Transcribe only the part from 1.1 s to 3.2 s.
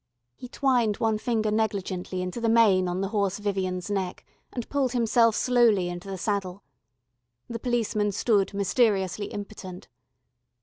finger negligently into the mane on the